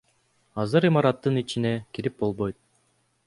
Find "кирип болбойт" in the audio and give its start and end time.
1.97-2.61